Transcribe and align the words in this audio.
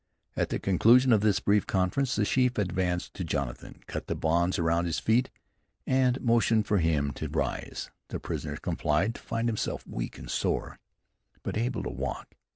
At 0.35 0.49
the 0.49 0.57
conclusion 0.57 1.13
of 1.13 1.21
this 1.21 1.39
brief 1.39 1.67
conference 1.67 2.15
the 2.15 2.25
chief 2.25 2.57
advanced 2.57 3.13
to 3.13 3.23
Jonathan, 3.23 3.83
cut 3.85 4.07
the 4.07 4.15
bonds 4.15 4.57
round 4.57 4.87
his 4.87 4.97
feet, 4.97 5.29
and 5.85 6.19
motioned 6.21 6.65
for 6.65 6.79
him 6.79 7.11
to 7.11 7.29
rise. 7.29 7.91
The 8.07 8.19
prisoner 8.19 8.57
complied 8.57 9.13
to 9.13 9.21
find 9.21 9.47
himself 9.47 9.85
weak 9.85 10.17
and 10.17 10.27
sore, 10.27 10.79
but 11.43 11.55
able 11.55 11.83
to 11.83 11.91
walk. 11.91 12.33